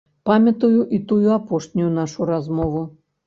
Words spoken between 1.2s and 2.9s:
апошнюю нашу размову.